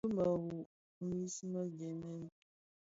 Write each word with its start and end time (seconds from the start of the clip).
Bi 0.05 0.15
mëru 0.15 0.35
mis 1.07 1.35
më 1.51 1.61
gènè. 1.77 2.13